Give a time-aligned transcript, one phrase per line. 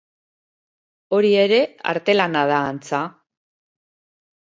[1.17, 1.59] Hori ere
[1.91, 3.03] artelana da, antza.